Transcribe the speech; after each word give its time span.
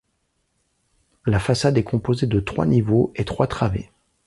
La 1.27 1.37
façade 1.37 1.77
est 1.77 1.83
composée 1.83 2.25
de 2.25 2.39
trois 2.39 2.65
niveaux 2.65 3.11
et 3.15 3.23
trois 3.23 3.45
travées. 3.45 3.91